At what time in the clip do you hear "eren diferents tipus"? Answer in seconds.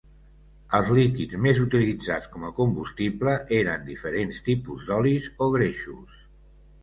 3.59-4.87